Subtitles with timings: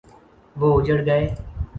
[0.59, 1.23] وہ اجڑ گئے۔